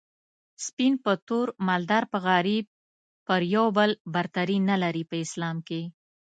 سپين 0.65 0.93
په 1.03 1.11
تور 1.27 1.47
مالدار 1.67 2.03
په 2.11 2.17
غريب 2.27 2.65
پر 3.27 3.41
يو 3.55 3.65
بل 3.77 3.91
برتري 4.15 4.57
نلري 4.69 5.03
په 5.09 5.15
اسلام 5.25 5.57
کي 5.67 5.81